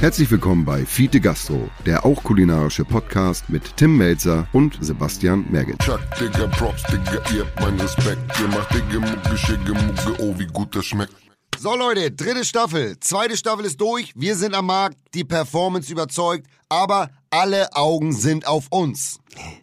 [0.00, 5.80] Herzlich willkommen bei Fiete Gastro, der auch kulinarische Podcast mit Tim Melzer und Sebastian Merget.
[5.80, 8.20] Chuck, Digga, Props, Digga, ihr habt meinen Respekt.
[8.40, 11.12] Ihr macht Digga, Mucke, Schicke, Mucke, oh, wie gut das schmeckt.
[11.58, 12.96] So Leute, dritte Staffel.
[13.00, 14.12] Zweite Staffel ist durch.
[14.14, 14.98] Wir sind am Markt.
[15.14, 16.46] Die Performance überzeugt.
[16.68, 19.18] Aber alle Augen sind auf uns.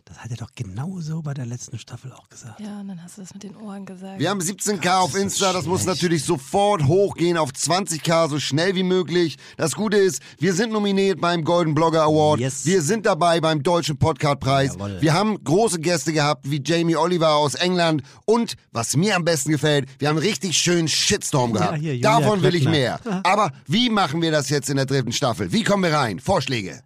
[0.05, 2.59] Das hat er doch genauso bei der letzten Staffel auch gesagt.
[2.61, 4.19] Ja, und dann hast du das mit den Ohren gesagt.
[4.19, 5.51] Wir haben 17k auf Insta.
[5.51, 9.37] Das muss natürlich sofort hochgehen auf 20k, so schnell wie möglich.
[9.57, 12.39] Das Gute ist, wir sind nominiert beim Golden Blogger Award.
[12.39, 12.65] Yes.
[12.65, 14.77] Wir sind dabei beim Deutschen Podcast-Preis.
[15.01, 18.03] Wir haben große Gäste gehabt, wie Jamie Oliver aus England.
[18.25, 21.79] Und, was mir am besten gefällt, wir haben einen richtig schönen Shitstorm gehabt.
[21.79, 22.99] hier, Julia Davon will ich mehr.
[23.23, 25.51] Aber wie machen wir das jetzt in der dritten Staffel?
[25.51, 26.19] Wie kommen wir rein?
[26.21, 26.81] Vorschläge.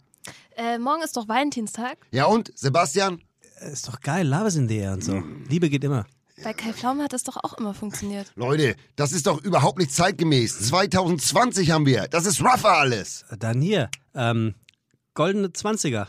[0.59, 1.97] Äh, morgen ist doch Valentinstag.
[2.11, 3.21] Ja und, Sebastian?
[3.71, 5.23] Ist doch geil, Love is in the air und so.
[5.47, 6.05] Liebe geht immer.
[6.43, 8.29] Bei Kai Pflaume hat das doch auch immer funktioniert.
[8.35, 10.67] Leute, das ist doch überhaupt nicht zeitgemäß.
[10.67, 12.09] 2020 haben wir.
[12.09, 13.23] Das ist rougher alles.
[13.37, 14.53] Dann hier, ähm,
[15.13, 16.07] goldene 20er.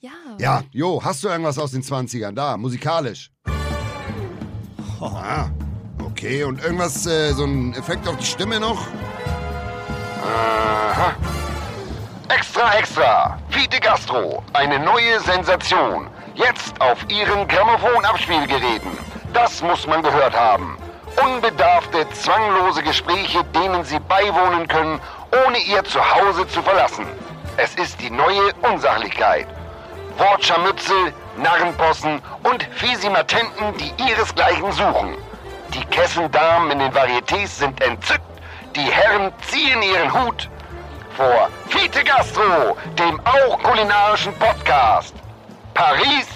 [0.00, 0.12] Ja.
[0.38, 3.30] Ja, jo, hast du irgendwas aus den 20ern da, musikalisch?
[5.00, 5.50] Ah,
[6.04, 8.88] okay, und irgendwas, äh, so ein Effekt auf die Stimme noch?
[10.24, 11.16] Aha.
[12.28, 13.38] Extra, extra.
[13.48, 14.42] Fiete Gastro.
[14.52, 16.08] Eine neue Sensation.
[16.34, 18.98] Jetzt auf Ihren Grammophon-Abspielgeräten.
[19.32, 20.76] Das muss man gehört haben.
[21.24, 25.00] Unbedarfte, zwanglose Gespräche, denen Sie beiwohnen können,
[25.46, 27.06] ohne Ihr Zuhause zu verlassen.
[27.56, 29.46] Es ist die neue Unsachlichkeit.
[30.18, 35.16] Wortscharmützel, Narrenpossen und Fisimatenten, die ihresgleichen suchen.
[35.72, 38.20] Die Kessendamen in den Varietés sind entzückt,
[38.76, 40.50] die Herren ziehen ihren Hut
[41.18, 45.12] vor Fiete Gastro, dem auch kulinarischen Podcast.
[45.74, 46.28] Paris,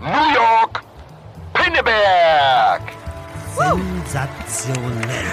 [0.00, 0.82] New York,
[1.54, 2.82] Pinneberg.
[3.56, 5.32] Sensationell.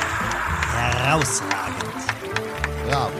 [0.72, 1.96] Herausragend.
[2.88, 3.12] Bravo.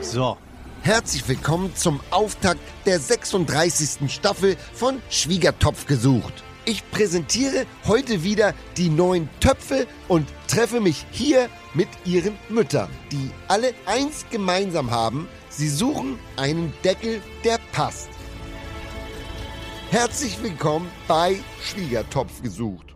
[0.00, 0.38] So,
[0.82, 4.10] Herzlich willkommen zum Auftakt der 36.
[4.10, 6.44] Staffel von Schwiegertopf gesucht.
[6.68, 13.30] Ich präsentiere heute wieder die neuen Töpfe und treffe mich hier mit ihren Müttern, die
[13.48, 18.10] alle eins gemeinsam haben, sie suchen einen Deckel, der passt.
[19.88, 22.87] Herzlich willkommen bei Schwiegertopf gesucht.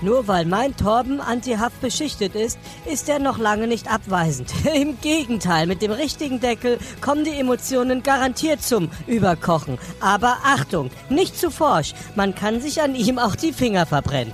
[0.00, 2.58] Nur weil mein Torben antihaft beschichtet ist,
[2.90, 4.52] ist er noch lange nicht abweisend.
[4.74, 9.78] Im Gegenteil, mit dem richtigen Deckel kommen die Emotionen garantiert zum Überkochen.
[10.00, 14.32] Aber Achtung, nicht zu forsch, man kann sich an ihm auch die Finger verbrennen.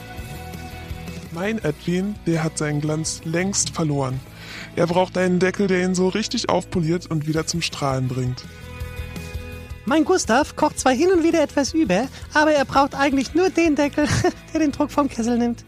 [1.33, 4.21] Mein Edwin, der hat seinen Glanz längst verloren.
[4.77, 8.45] Er braucht einen Deckel, der ihn so richtig aufpoliert und wieder zum Strahlen bringt.
[9.87, 13.77] Mein Gustav kocht zwar hin und wieder etwas über, aber er braucht eigentlich nur den
[13.77, 14.09] Deckel,
[14.53, 15.65] der den Druck vom Kessel nimmt.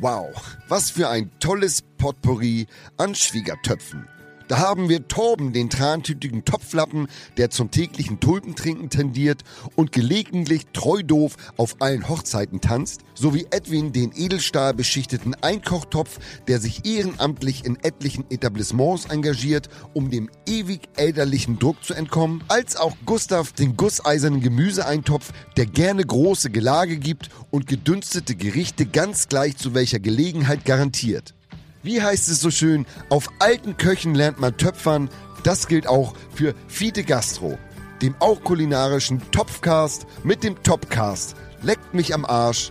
[0.00, 0.28] Wow,
[0.68, 2.66] was für ein tolles Potpourri
[2.96, 4.08] an Schwiegertöpfen.
[4.50, 7.06] Da haben wir Torben, den trantütigen Topflappen,
[7.36, 9.44] der zum täglichen Tulpentrinken tendiert
[9.76, 16.18] und gelegentlich treu doof auf allen Hochzeiten tanzt, sowie Edwin, den Edelstahl beschichteten Einkochtopf,
[16.48, 22.74] der sich ehrenamtlich in etlichen Etablissements engagiert, um dem ewig elterlichen Druck zu entkommen, als
[22.74, 29.56] auch Gustav, den gusseisernen Gemüseeintopf, der gerne große Gelage gibt und gedünstete Gerichte ganz gleich
[29.56, 31.34] zu welcher Gelegenheit garantiert.
[31.82, 35.08] Wie heißt es so schön, auf alten Köchen lernt man Töpfern.
[35.44, 37.58] Das gilt auch für Fiete Gastro,
[38.02, 41.36] dem auch kulinarischen Topfcast mit dem Topcast.
[41.62, 42.70] Leckt mich am Arsch.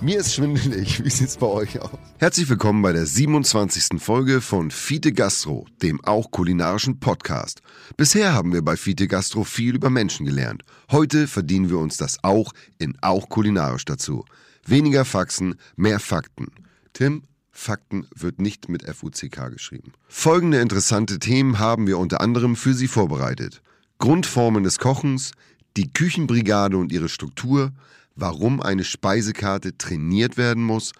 [0.00, 1.04] Mir ist schwindelig.
[1.04, 1.90] Wie sieht's bei euch aus?
[2.18, 4.00] Herzlich willkommen bei der 27.
[4.02, 7.62] Folge von Fiete Gastro, dem auch kulinarischen Podcast.
[7.96, 10.64] Bisher haben wir bei Fiete Gastro viel über Menschen gelernt.
[10.90, 14.24] Heute verdienen wir uns das auch in auch kulinarisch dazu.
[14.66, 16.48] Weniger Faxen, mehr Fakten.
[16.92, 17.22] Tim,
[17.60, 19.92] Fakten wird nicht mit FUCK geschrieben.
[20.08, 23.60] Folgende interessante Themen haben wir unter anderem für Sie vorbereitet.
[23.98, 25.32] Grundformen des Kochens,
[25.76, 27.72] die Küchenbrigade und ihre Struktur,
[28.16, 30.92] warum eine Speisekarte trainiert werden muss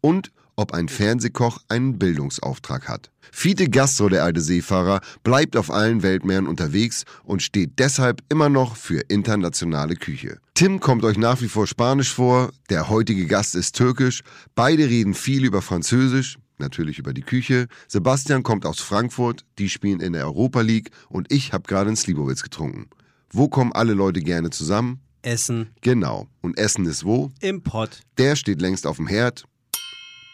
[0.00, 3.10] und ob ein Fernsehkoch einen Bildungsauftrag hat.
[3.30, 8.76] Fiete Gastro, der alte Seefahrer, bleibt auf allen Weltmeeren unterwegs und steht deshalb immer noch
[8.76, 10.38] für internationale Küche.
[10.54, 14.22] Tim kommt euch nach wie vor Spanisch vor, der heutige Gast ist türkisch,
[14.54, 17.68] beide reden viel über Französisch, natürlich über die Küche.
[17.88, 21.96] Sebastian kommt aus Frankfurt, die spielen in der Europa League und ich habe gerade einen
[21.96, 22.88] Slivovitz getrunken.
[23.30, 25.00] Wo kommen alle Leute gerne zusammen?
[25.22, 26.28] Essen Genau.
[26.40, 27.30] Und Essen ist wo?
[27.40, 28.00] im Pott.
[28.16, 29.44] Der steht längst auf dem Herd.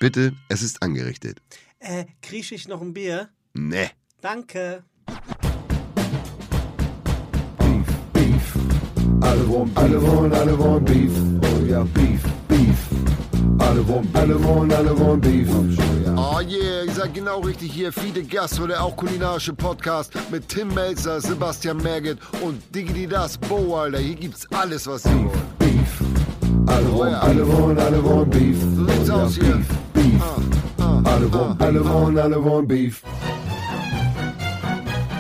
[0.02, 1.38] Bitte, es ist angerichtet.
[1.78, 3.28] Äh, krieg ich noch ein Bier?
[3.54, 3.88] Ne.
[4.20, 4.82] Danke.
[7.58, 8.54] Beef, beef.
[9.20, 11.12] Alle wollen, alle wollen, alle wollen Beef.
[11.44, 12.76] Oh ja, Beef, Beef.
[13.58, 15.49] Alle wollen, alle wollen, alle wollen Beef.
[16.16, 17.93] Oh yeah, ihr seid genau richtig hier.
[17.93, 23.76] Fide Gastro, der auch kulinarische Podcast mit Tim Melzer, Sebastian Merget und Diggity Das Bo,
[23.76, 24.00] Alter.
[24.00, 25.58] Hier gibt's alles, was ihr wollt.
[25.60, 26.02] Beef.
[26.66, 28.56] Alle wollen, alle wollen, alle wollen Beef.
[28.75, 29.55] So sieht's aus hier.
[29.55, 29.66] Beef,
[30.02, 30.22] Beef.
[31.04, 33.02] Alle wollen, alle wollen, alle wollen Beef.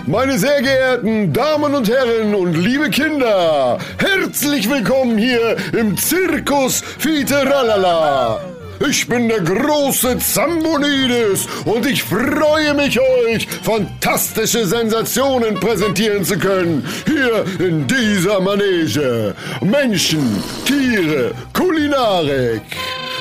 [0.06, 8.40] Meine sehr geehrten Damen und Herren und liebe Kinder, herzlich willkommen hier im Zirkus Fiteralala.
[8.88, 16.84] Ich bin der große Zambonides und ich freue mich, euch fantastische Sensationen präsentieren zu können.
[17.06, 19.36] Hier in dieser Manege.
[19.60, 22.62] Menschen, Tiere, Kulinarik.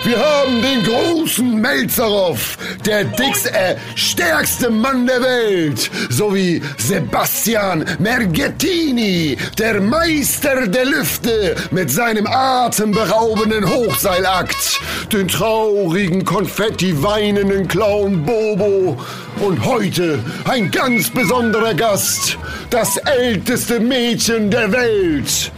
[0.03, 2.57] Wir haben den großen Melzerov,
[2.87, 11.91] der dickste, äh, stärkste Mann der Welt, sowie Sebastian Mergettini, der Meister der Lüfte mit
[11.91, 14.81] seinem atemberaubenden Hochseilakt,
[15.13, 18.99] den traurigen, konfetti-weinenden Clown Bobo
[19.39, 22.39] und heute ein ganz besonderer Gast,
[22.71, 25.51] das älteste Mädchen der Welt.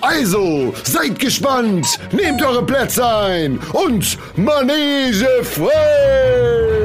[0.00, 6.79] Also, seid gespannt, nehmt eure Plätze ein und Manege frei!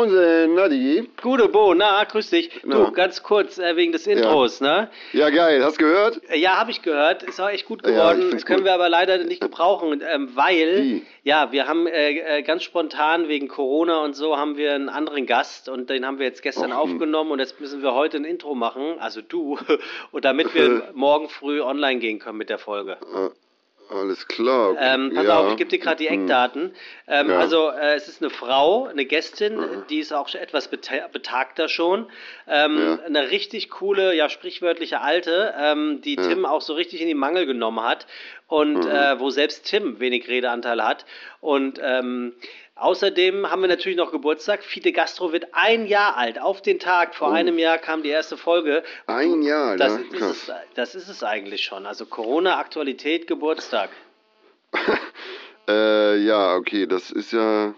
[0.00, 1.10] Moin, Nadi.
[1.20, 2.48] Gute Bo, na, grüß dich.
[2.62, 4.88] Du, ganz kurz äh, wegen des Intros, ne?
[5.12, 6.22] Ja, geil, hast gehört?
[6.30, 7.22] Äh, Ja, habe ich gehört.
[7.22, 8.30] Ist auch echt gut Ja, geworden.
[8.30, 8.64] find's können gut.
[8.64, 11.06] wir aber leider nicht gebrauchen, ähm, weil, Wie?
[11.22, 15.26] ja, wir haben äh, äh, ganz spontan wegen Corona und so haben wir einen anderen
[15.26, 18.24] Gast und den haben wir jetzt gestern Och, aufgenommen und jetzt müssen wir heute ein
[18.24, 19.58] Intro machen, also du,
[20.12, 22.96] und damit wir morgen früh online gehen können mit der Folge.
[23.90, 24.76] Alles klar.
[24.78, 26.72] Ähm, pass auf, ich gebe dir gerade die Eckdaten.
[27.08, 27.38] Ähm, Ja.
[27.40, 29.58] Also äh, es ist eine Frau, eine Gästin,
[29.90, 32.06] die ist auch schon etwas beta betagter schon.
[32.46, 32.98] Ähm, Ja.
[33.04, 37.46] Eine richtig coole, ja sprichwörtliche Alte, ähm, die Tim auch so richtig in die Mangel
[37.46, 38.06] genommen hat
[38.46, 41.04] und äh, wo selbst Tim wenig Redeanteil hat.
[41.40, 42.34] Und ähm,
[42.80, 44.62] außerdem haben wir natürlich noch Geburtstag.
[44.62, 46.40] Fide Gastro wird ein Jahr alt.
[46.40, 48.82] Auf den Tag, vor einem Jahr kam die erste Folge.
[49.06, 50.04] Ein Jahr, Das, ne?
[50.10, 51.86] ist es, das ist es eigentlich schon.
[51.86, 53.90] Also Corona, Aktualität, Geburtstag.
[55.68, 57.74] Äh, ja, okay, das ist ja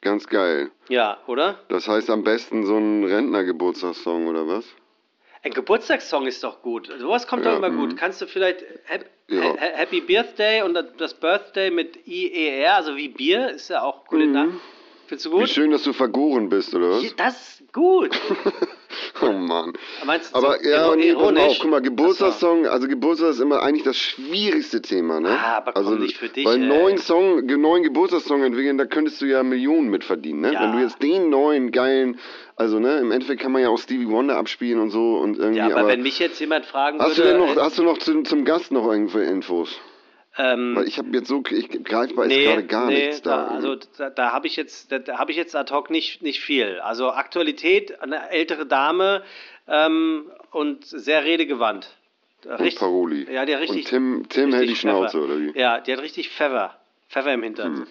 [0.00, 0.70] ganz geil.
[0.88, 1.58] Ja, oder?
[1.68, 4.64] Das heißt am besten so ein Rentnergeburtstagssong, oder was?
[5.48, 6.92] Ein Geburtstagssong ist doch gut.
[6.98, 7.92] Sowas kommt doch Ja, immer gut.
[7.92, 7.96] mhm.
[7.96, 9.40] Kannst du vielleicht Hap Ja.
[9.42, 14.48] Ha- Happy Birthday und das Birthday mit IER, also wie Bier, ist ja auch Kulinar.
[15.06, 15.34] Findest du Mhm.
[15.36, 15.48] Wie gut?
[15.48, 17.16] schön, dass du vergoren bist, oder was?
[17.16, 18.10] Das ist gut.
[19.48, 19.72] Mann.
[20.06, 21.42] Meinst du Aber so ja, ironisch?
[21.42, 25.30] auf, guck mal, Geburtstagssong, also Geburtstag ist immer eigentlich das schwierigste Thema, ne?
[25.30, 26.68] Ah, aber komm, also, nicht für dich, Weil ey.
[26.68, 30.52] neuen Song, neuen Geburtstagssong entwickeln, da könntest du ja Millionen mit verdienen, ne?
[30.52, 30.62] Ja.
[30.62, 32.18] Wenn du jetzt den neuen, geilen,
[32.56, 35.58] also ne, im Endeffekt kann man ja auch Stevie Wonder abspielen und so und irgendwie,
[35.58, 37.38] Ja, aber, wenn mich jetzt jemand fragen hast du würde.
[37.38, 39.78] denn noch, äh, hast du noch zum, zum Gast noch irgendwelche Infos?
[40.38, 43.48] Ähm, Weil ich habe jetzt so, ich greifbar ist nee, gerade gar nee, nichts da.
[43.48, 43.54] da.
[43.54, 46.40] Also da, da habe ich jetzt, da, da habe ich jetzt ad hoc nicht, nicht
[46.40, 46.78] viel.
[46.78, 49.24] Also Aktualität, eine ältere Dame
[49.66, 51.96] ähm, und sehr redegewandt.
[52.46, 53.26] Richtig, Paroli.
[53.30, 53.86] Ja, der richtig.
[53.86, 55.58] Und Tim, Tim hält die Schnauze, oder wie?
[55.58, 56.78] Ja, die hat richtig Pfeffer.
[57.08, 57.76] Pfeffer im Hintern.
[57.78, 57.86] Hm.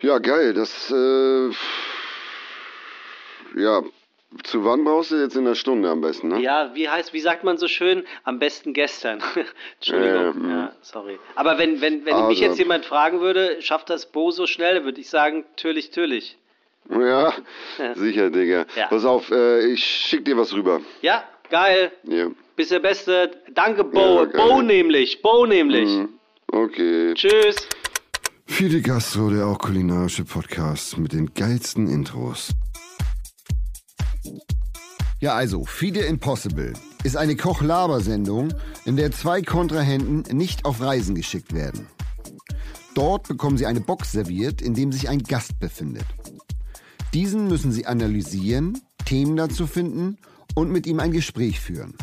[0.00, 0.54] Ja, geil.
[0.54, 1.50] Das, äh,
[3.56, 3.82] ja,
[4.44, 6.40] zu wann brauchst du jetzt in der Stunde am besten, ne?
[6.40, 8.04] Ja, wie heißt, wie sagt man so schön?
[8.24, 9.22] Am besten gestern.
[9.76, 10.44] Entschuldigung.
[10.44, 11.18] Ähm, ja, sorry.
[11.34, 14.84] Aber wenn, wenn, wenn mich also- jetzt jemand fragen würde, schafft das Bo so schnell,
[14.84, 16.36] würde ich sagen, natürlich, natürlich.
[16.90, 17.32] Ja,
[17.78, 17.94] Ja.
[17.94, 18.64] sicher, Digga.
[18.76, 18.86] Ja.
[18.88, 20.80] Pass auf, äh, ich schick dir was rüber.
[21.02, 21.92] Ja, geil.
[22.04, 22.28] Ja.
[22.56, 23.30] Bist der Beste.
[23.54, 24.24] Danke, Bo.
[24.24, 24.24] Ja.
[24.24, 25.20] Bo nämlich.
[25.22, 25.88] Bo nämlich.
[25.88, 26.08] Mhm.
[26.50, 27.14] Okay.
[27.14, 27.56] Tschüss.
[28.46, 32.50] Fide Gastro, der auch kulinarische Podcast mit den geilsten Intros.
[35.20, 41.52] Ja, also, Fide Impossible ist eine Koch-Laber-Sendung, in der zwei Kontrahenten nicht auf Reisen geschickt
[41.52, 41.88] werden.
[42.94, 46.06] Dort bekommen sie eine Box serviert, in dem sich ein Gast befindet.
[47.14, 50.18] Diesen müssen sie analysieren, Themen dazu finden
[50.54, 51.94] und mit ihm ein Gespräch führen.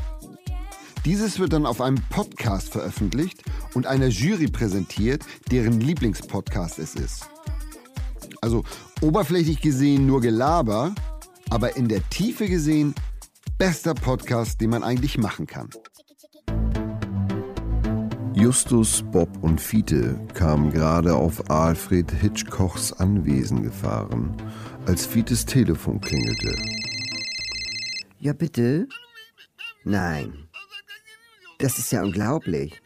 [1.05, 3.43] Dieses wird dann auf einem Podcast veröffentlicht
[3.75, 7.29] und einer Jury präsentiert, deren Lieblingspodcast es ist.
[8.41, 8.65] Also
[9.01, 10.93] oberflächlich gesehen nur Gelaber,
[11.49, 12.93] aber in der Tiefe gesehen
[13.57, 15.69] bester Podcast, den man eigentlich machen kann.
[18.33, 24.35] Justus, Bob und Fiete kamen gerade auf Alfred Hitchcocks Anwesen gefahren,
[24.85, 26.53] als Fietes Telefon klingelte.
[28.19, 28.87] Ja, bitte?
[29.85, 30.49] Nein.
[31.59, 32.81] Das ist ja unglaublich.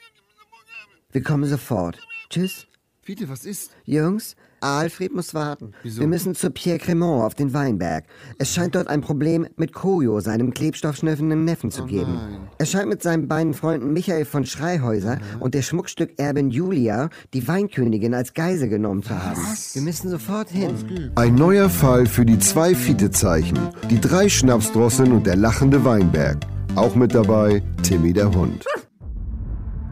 [1.11, 1.97] Wir kommen sofort.
[2.29, 2.67] Tschüss.
[3.01, 3.71] Fiete, was ist?
[3.85, 5.71] Jungs, Alfred muss warten.
[5.83, 6.01] Wieso?
[6.01, 8.05] Wir müssen zu Pierre Cremont auf den Weinberg.
[8.37, 12.19] Es scheint dort ein Problem mit Koyo, seinem klebstoffschnüffenden Neffen, zu geben.
[12.57, 18.13] Er scheint mit seinen beiden Freunden Michael von Schreihäuser und der Schmuckstückerbin Julia die Weinkönigin
[18.13, 19.41] als Geise genommen zu haben.
[19.73, 21.11] Wir müssen sofort hin.
[21.15, 26.37] Ein neuer Fall für die zwei Fietezeichen, die drei Schnapsdrosseln und der lachende Weinberg.
[26.75, 28.65] Auch mit dabei Timmy der Hund.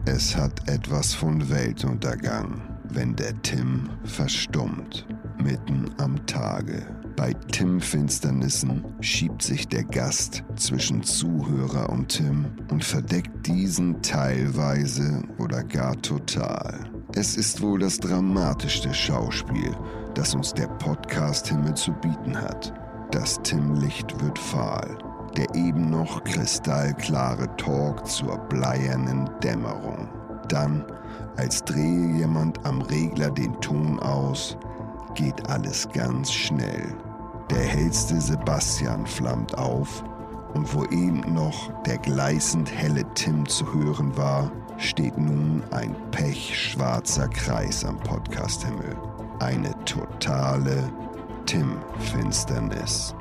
[0.06, 5.06] Es hat etwas von Weltuntergang, wenn der Tim verstummt,
[5.42, 6.86] mitten am Tage.
[7.16, 15.64] Bei Tim-Finsternissen schiebt sich der Gast zwischen Zuhörer und Tim und verdeckt diesen teilweise oder
[15.64, 16.88] gar total.
[17.16, 19.76] Es ist wohl das dramatischste Schauspiel,
[20.14, 22.72] das uns der Podcast-Himmel zu bieten hat.
[23.10, 24.98] Das Tim-Licht wird fahl.
[25.36, 30.08] Der eben noch kristallklare Talk zur bleiernen Dämmerung.
[30.48, 30.84] Dann,
[31.36, 34.56] als drehe jemand am Regler den Ton aus,
[35.14, 36.94] geht alles ganz schnell.
[37.50, 40.04] Der hellste Sebastian flammt auf
[40.54, 47.28] und wo eben noch der gleißend helle Tim zu hören war, steht nun ein pechschwarzer
[47.28, 48.96] Kreis am Podcasthimmel.
[49.40, 50.90] Eine totale
[51.46, 53.14] Tim-Finsternis.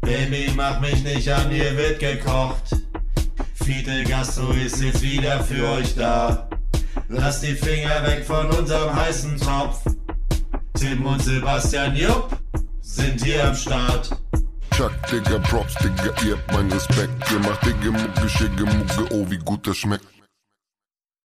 [0.00, 2.79] Baby, mach mich nicht an, hier wird gekocht.
[3.64, 6.48] Fidel Gastro ist jetzt wieder für euch da.
[7.08, 9.82] Lasst die Finger weg von unserem heißen Topf.
[10.74, 12.36] Tim und Sebastian Jupp
[12.80, 14.10] sind hier am Start.
[14.76, 17.12] Chuck, Digga, Props, Digga, ihr habt meinen Respekt.
[17.30, 20.06] Ihr macht Digga, Mucke, Schicke, Mucke, oh, wie gut das schmeckt.